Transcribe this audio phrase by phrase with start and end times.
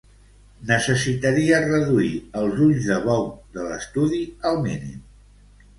[0.69, 2.09] Necessitaria reduir
[2.41, 5.03] els ulls de bou de l'estudi al mínim.